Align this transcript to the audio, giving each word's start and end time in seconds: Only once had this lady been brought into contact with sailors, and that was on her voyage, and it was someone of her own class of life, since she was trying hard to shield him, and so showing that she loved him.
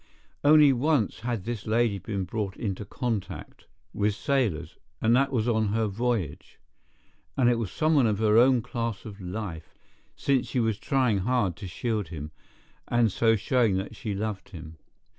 Only 0.43 0.73
once 0.73 1.19
had 1.19 1.43
this 1.43 1.67
lady 1.67 1.99
been 1.99 2.23
brought 2.23 2.57
into 2.57 2.85
contact 2.85 3.67
with 3.93 4.15
sailors, 4.15 4.79
and 4.99 5.15
that 5.15 5.31
was 5.31 5.47
on 5.47 5.67
her 5.73 5.85
voyage, 5.85 6.59
and 7.37 7.47
it 7.47 7.59
was 7.59 7.71
someone 7.71 8.07
of 8.07 8.17
her 8.17 8.35
own 8.35 8.63
class 8.63 9.05
of 9.05 9.21
life, 9.21 9.75
since 10.15 10.47
she 10.47 10.59
was 10.59 10.79
trying 10.79 11.19
hard 11.19 11.55
to 11.57 11.67
shield 11.67 12.07
him, 12.07 12.31
and 12.87 13.11
so 13.11 13.35
showing 13.35 13.77
that 13.77 13.95
she 13.95 14.15
loved 14.15 14.49
him. 14.49 14.77